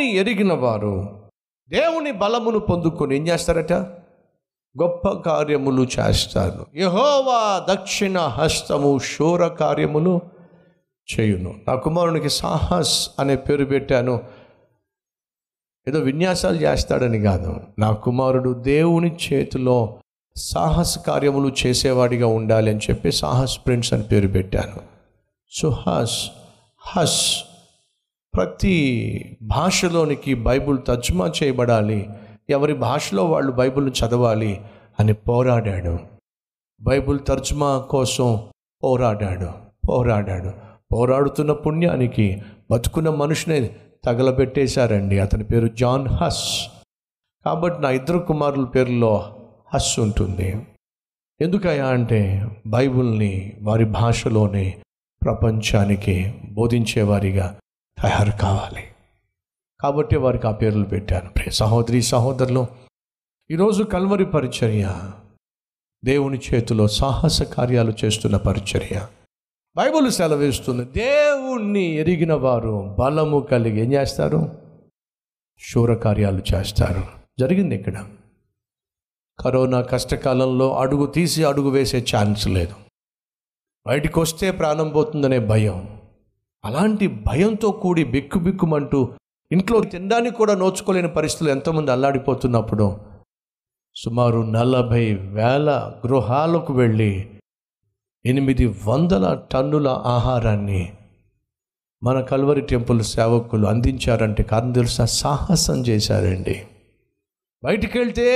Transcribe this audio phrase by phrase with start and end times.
[0.00, 1.22] దేవుణ్ణి ఎరిగిన వారు.
[1.68, 3.72] దేవుని బలమును పొందుకొని ఏం చేస్తారట?
[4.82, 6.66] గొప్ప కార్యములు చేస్తారు.
[6.76, 10.20] యహోవా దక్షిణ హస్తము శూర కార్యములు
[11.12, 11.54] చేయును.
[11.68, 14.20] నా కుమారునికి సాహస్ అనే పేరు పెట్టాను.
[15.88, 17.60] ఏదో విన్యాసాలు చేస్తాడని కాదు.
[17.78, 19.98] నా కుమారుడు దేవుని చేతిలో
[20.36, 24.80] సాహస కార్యములు చేసేవాడిగా ఉండాలి అని చెప్పి సాహస్ ప్రిన్స్ అని పేరు పెట్టాను.
[25.50, 26.30] సుహాస్
[26.80, 27.44] హస్
[28.36, 32.08] ప్రతి భాషలోనికి బైబుల్ తర్జుమా చేయబడాలి.
[32.50, 34.60] ఎవరి భాషలో వాళ్ళు బైబిల్ని చదవాలి
[35.00, 35.98] అని పోరాడాడు.
[36.80, 38.40] బైబుల్ తర్జుమా కోసం
[38.82, 39.50] పోరాడాడు
[39.88, 40.52] పోరాడాడు.
[40.92, 43.70] పోరాడుతున్న పుణ్యానికి బతుకున్న మనుషునే
[44.04, 45.18] తగలబెట్టేశారండి.
[45.18, 46.66] అతని పేరు జాన్ హస్.
[47.44, 49.36] కాబట్టి నా ఇద్దరు కుమారుల పేరులో
[49.74, 50.66] హస్ ఉంటుంది.
[51.40, 54.78] ఎందుకయ్యా అంటే బైబిల్ని వారి భాషలోనే
[55.24, 57.56] ప్రపంచానికి బోధించేవారిగా
[57.98, 58.82] తయారు కావాలి.
[59.80, 61.28] కాబట్టి వారికి ఆ పేర్లు పెట్టాను.
[61.28, 62.66] ప్రియ సహోదరి సహోదరులు
[63.50, 65.12] ఈరోజు కల్వరి పరిచర్య
[66.04, 69.08] దేవుని చేతిలో సాహస కార్యాలు చేస్తున్న పరిచర్య.
[69.76, 74.58] బైబుల్ సెలవిస్తుంది దేవుణ్ణి ఎరిగిన వారు బలము కలిగి ఏం చేస్తారు?
[75.58, 77.04] శూర కార్యాలు చేస్తారు.
[77.40, 78.04] జరిగింది ఇక్కడ.
[79.40, 82.74] కరోనా కష్టకాలంలో అడుగు తీసి అడుగు వేసే ఛాన్స్ లేదు.
[83.86, 85.99] బయటికి వస్తే ప్రాణం పోతుందనే భయం.
[86.64, 89.08] అలాంటి భయంతో కూడి బిక్కుబిక్కుమంటూ
[89.52, 93.00] ఇంట్లో తినడానికి కూడా నోచుకోలేని పరిస్థితులు ఎంతోమంది అల్లాడిపోతున్నప్పుడు
[93.96, 97.30] సుమారు నలభై వేల గృహాలకు వెళ్ళి
[98.26, 100.92] ఎనిమిది వందల టన్నుల ఆహారాన్ని
[102.02, 105.04] మన కల్వరి టెంపుల్ సేవకులు అందించారంటే కారణం తెలుసా?
[105.04, 106.62] సాహసం చేశారండి.
[107.64, 108.26] బయటికి వెళ్తే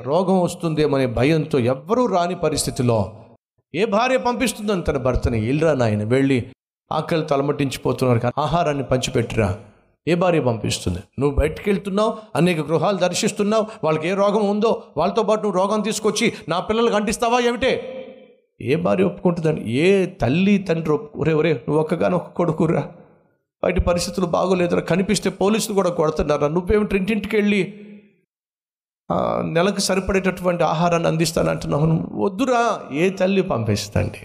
[0.00, 3.12] రోగం వస్తుందేమనే భయంతో ఎవ్వరూ రాని పరిస్థితిలో
[3.74, 6.52] ఏ భార్య పంపిస్తుందని తన భర్తని ఇల్రా నాయన వెళ్ళి
[6.92, 9.48] ఆకలి తలమట్టించిపోతున్నారు కానీ ఆహారాన్ని పంచిపెట్టిరా.
[10.08, 11.00] ఏ భార్య పంపిస్తుంది?
[11.18, 16.32] నువ్వు బయటికి వెళ్తున్నావు అనేక గృహాలు దర్శిస్తున్నావు వాళ్ళకి ఏ రోగం ఉందో వాళ్ళతో పాటు నువ్వు రోగం తీసుకొచ్చి
[16.48, 17.72] నా పిల్లలకు అంటిస్తావా ఏమిటే?
[18.62, 19.60] ఏ భార్య ఒప్పుకుంటుందని?
[19.72, 21.18] ఏ తల్లి తండ్రి ఒప్పు?
[21.18, 22.82] ఒరే ఒరే నువ్వు ఒక్కగానో ఒక కొడుకురా.
[23.64, 24.82] బయట పరిస్థితులు బాగోలేదురా.
[24.90, 26.48] కనిపిస్తే పోలీసులు కూడా కొడుతున్నారా?
[26.48, 27.62] నువ్వేమిటి ఇంటింటికి వెళ్ళి
[29.56, 31.86] నెలకు సరిపడేటటువంటి ఆహారాన్ని అందిస్తానంటున్నావు?
[31.86, 32.62] నువ్వు వద్దురా.
[32.92, 34.22] ఏ తల్లి పంపిస్తండి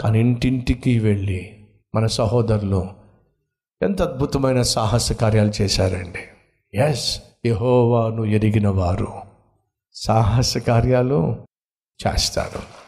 [0.00, 2.88] కానీ ఇంటింటికి వెళ్ళి మన సహోదరులు
[3.82, 6.18] ఎంత అద్భుతమైన సాహస కార్యాలు చేశారండి.
[6.78, 9.08] ఎస్ యహోవాను ఎరిగిన వారు
[9.94, 11.36] సాహస కార్యాలు
[12.06, 12.80] చేస్తారు.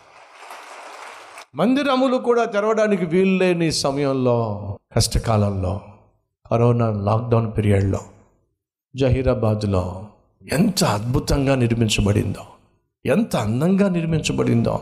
[1.55, 5.81] మందిరములు కూడా తెరవడానికి వీల్లేని సమయంలో కష్టకాలంలో
[6.51, 8.01] కరోనా లాక్డౌన్ పీరియడ్లో
[8.97, 10.07] జహీరాబాద్లో
[10.53, 12.41] ఎంత అద్భుతంగా నిర్మించబడిందో
[13.07, 14.81] ఎంత అందంగా నిర్మించబడిందో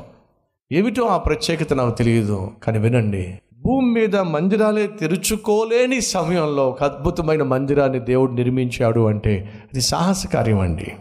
[0.73, 3.41] ఏమిటో ఆ ప్రత్యేకత నాకు తెలియదు కానీ వినండి.
[3.55, 10.97] భూమి మీద మందిరాలే తెరుచుకోలేని సమయంలో ఒక అద్భుతమైన మందిరాన్ని దేవుడు నిర్మించాడు అంటే అది సాహస కార్యం అండి.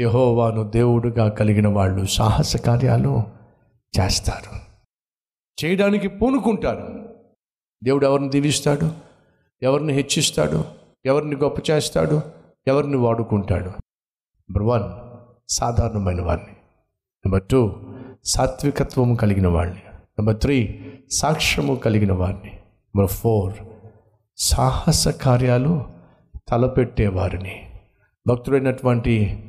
[0.00, 3.22] యహోవాను దేవుడుగా కలిగిన వాళ్ళు సాహస కార్యాలు
[4.00, 4.68] చేస్తారు.
[5.64, 7.08] చేయడానికి పూనుకుంటారు.
[7.84, 8.90] దేవుడు ఎవరిని దీవిస్తాడు?
[9.62, 10.64] ఎవరిని హెచ్చిస్తాడు?
[11.06, 12.20] ఎవరిని గొప్ప చేస్తాడు?
[12.66, 13.68] ఎవరిని వాడుకుంటాడు?
[13.68, 14.82] నెంబర్ వన్
[15.48, 16.52] సాధారణమైన వారిని.
[17.26, 17.72] నెంబర్ టూ
[18.24, 20.78] సాత్వికత్వము కలిగిన వాడిని నెంబర్ త్రీ
[21.12, 23.52] సాక్ష్యము కలిగిన వారిని నెంబర్ ఫోర్
[24.38, 25.84] సాహస కార్యాలు
[26.48, 27.56] తలపెట్టే వారిని.
[28.26, 29.44] భక్తుడైనటువంటి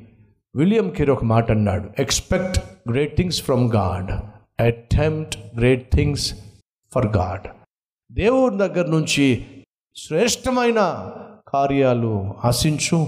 [0.56, 2.60] విలియం కేర్ ఒక మాట అన్నాడు expect
[2.90, 4.12] great things from God
[4.62, 6.34] attempt great things
[6.94, 7.48] for God
[8.12, 9.46] దేవుడి దగ్గర నుంచి
[9.96, 11.12] శ్రేష్టమైన
[11.54, 13.08] కార్యాలు ఆశించు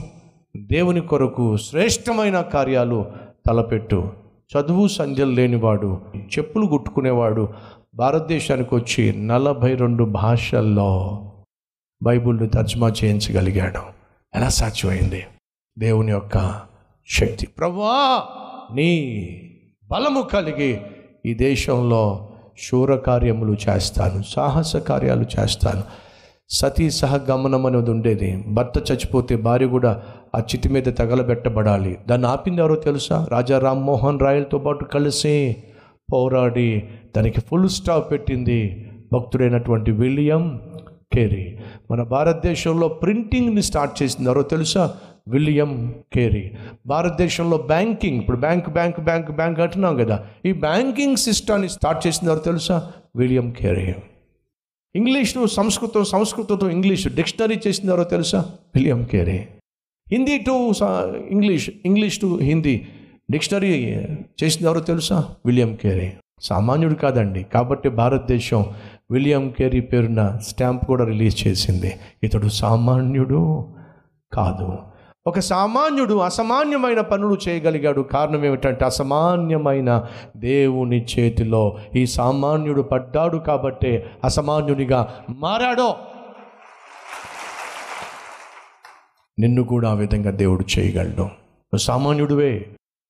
[0.58, 3.12] దేవుని కొరకు శ్రేష్టమైన కార్యాలు
[3.48, 4.21] తలపెట్టు.
[4.57, 7.50] చదువు సంధ్యలు లేనివాడు చెప్పులు కుట్టుకునేవాడు
[7.95, 11.22] భారతదేశానికి వచ్చి నలభై రెండు భాషల్లో
[12.03, 13.79] బైబిల్ని తర్జుమా చేయించగలిగాడు.
[14.35, 15.25] ఎలా సాధ్యమైంది?
[15.79, 16.62] దేవుని యొక్క
[17.09, 17.47] శక్తి.
[17.47, 18.23] ప్రభా
[18.75, 19.12] నీ
[19.91, 20.81] బలము కలిగి
[21.25, 22.29] ఈ దేశంలో
[22.63, 25.83] శూర కార్యములు చేస్తాను సాహస కార్యాలు చేస్తాను.
[26.51, 28.44] సతీ సహగమనం అనేది ఉండేది.
[28.48, 30.01] భర్త చచ్చిపోతే భార్య కూడా
[30.36, 31.98] ఆ చితి మీద తగలబెట్టబడాలి.
[32.09, 33.27] దాన్ని ఆపింది ఎవరో తెలుసా?
[33.30, 35.56] రాజా రామ్మోహన్ రాయలతో పాటు కలిసి
[36.13, 36.83] పోరాడి
[37.18, 40.62] దానికి ఫుల్ స్టాప్ పెట్టింది భక్తుడైనటువంటి విలియం
[41.13, 41.57] కేరీ.
[41.92, 44.94] మన భారతదేశంలో ప్రింటింగ్ని స్టార్ట్ చేసింది ఎవరో తెలుసా?
[45.27, 46.51] William Carey.
[46.88, 50.25] భారతదేశంలో బ్యాంకింగ్ ఇప్పుడు బ్యాంక్ బ్యాంక్ బ్యాంక్ బ్యాంక్ అంటున్నాం కదా.
[50.45, 52.92] ఈ బ్యాంకింగ్ సిస్టాన్ని స్టార్ట్ చేసింది ఎవరో తెలుసా?
[53.15, 53.95] William Carey.
[54.96, 58.40] ఇంగ్లీషు సంస్కృతం సంస్కృతంతో ఇంగ్లీష్ డిక్షనరీ చేసినారో తెలుసా?
[58.76, 59.48] William Carey.
[60.12, 60.74] Hindi to
[61.30, 62.82] English English to Hindi
[63.32, 63.96] dictionary
[64.44, 65.36] చేసినారో తెలుసా?
[65.46, 66.12] William Carey.
[66.42, 68.66] సామాన్యుడు కాదండి కాబట్టి భారతదేశం
[69.12, 71.94] విలియం కేరీ పేరున స్టాంప్ కూడా రిలీజ్ చేసింది.
[72.24, 73.66] ఇతడు సామాన్యుడు
[74.34, 74.78] కాదు.
[75.27, 78.01] ఒక సామాన్యుడు అసామాన్యమైన పనులు చేయగలిగాడు.
[78.01, 80.06] కారణం ఏమిటంటే అసామాన్యమైన
[80.38, 85.95] దేవుని చేతిలో ఈ సామాన్యుడు పడ్డాడు కాబట్టే అసామాన్యునిగా మారాడో.
[89.39, 91.21] నిన్ను కూడా ఆ విధంగా దేవుడు చేయగలడు.
[91.21, 92.65] నువ్వు సామాన్యుడివే.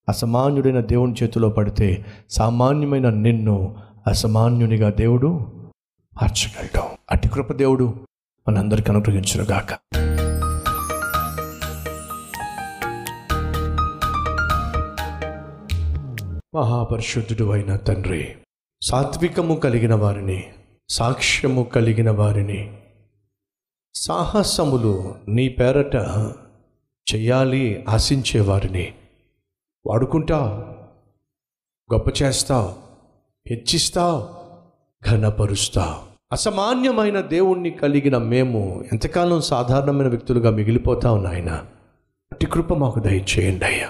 [0.09, 3.75] అసామాన్యుడైన దేవుని చేతిలో పడితే సామాన్యమైన నిన్ను
[4.07, 5.27] అసామాన్యునిగా దేవుడు
[6.21, 6.83] మార్చగలడు.
[7.11, 7.93] అటు కృప దేవుడు
[8.47, 9.79] మనందరికీ అనుగ్రహించునుగాక.
[16.55, 18.35] మహాపరిశుద్ధుడు అయిన తండ్రి
[18.81, 20.51] సాత్వికము కలిగిన వారిని
[20.89, 22.77] సాక్ష్యము కలిగిన వారిని
[23.95, 25.95] సాహసములు నీ పేరట
[27.15, 28.93] చేయాలి ఆశించే వారిని
[29.87, 30.49] వాడుకుంటావు
[31.93, 32.73] గొప్ప చేస్తావు
[33.47, 34.27] హెచ్చిస్తావు
[35.11, 35.95] ఘనపరుస్తావు.
[36.31, 41.49] అసామాన్యమైన దేవుణ్ణి కలిగిన మేము ఎంతకాలం సాధారణమైన వ్యక్తులుగా మిగిలిపోతాం నాయన?
[42.31, 43.89] అట్టి కృప మాకు దయచేయండి అయ్యా.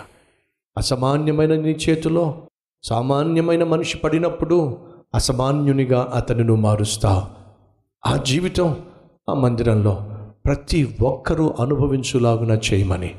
[0.78, 2.48] అసామాన్యమైన నీ చేతిలో
[2.84, 4.78] సామాన్యమైన మనిషి పడినప్పుడు
[5.16, 7.22] అసామాన్యునిగా అతనిను మారుస్తావు
[8.08, 8.80] ఆ జీవితం
[9.30, 10.10] ఆ మందిరంలో
[10.46, 13.16] ప్రతి ఒక్కరూ అనుభవించులాగున చేయమని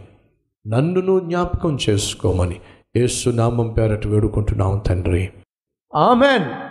[0.66, 2.60] నన్నును జ్ఞాపకం చేసుకోమని
[2.96, 5.30] ఏసునామం పేరట వేడుకుంటున్నాం తండ్రి.
[5.94, 6.52] ఆమెన్.